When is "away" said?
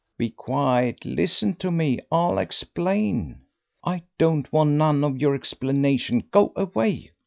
6.55-7.11